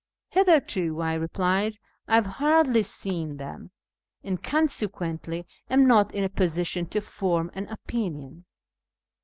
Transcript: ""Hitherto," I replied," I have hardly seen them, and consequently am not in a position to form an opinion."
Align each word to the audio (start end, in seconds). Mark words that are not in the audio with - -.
""Hitherto," 0.31 0.99
I 0.99 1.13
replied," 1.13 1.75
I 2.07 2.15
have 2.15 2.25
hardly 2.25 2.81
seen 2.81 3.37
them, 3.37 3.69
and 4.23 4.41
consequently 4.41 5.45
am 5.69 5.85
not 5.85 6.11
in 6.15 6.23
a 6.23 6.29
position 6.29 6.87
to 6.87 7.01
form 7.01 7.51
an 7.53 7.67
opinion." 7.69 8.45